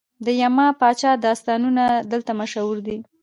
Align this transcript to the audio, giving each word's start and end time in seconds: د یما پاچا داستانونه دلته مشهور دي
د 0.25 0.27
یما 0.41 0.67
پاچا 0.79 1.11
داستانونه 1.25 1.85
دلته 2.11 2.31
مشهور 2.41 2.77
دي 2.87 2.97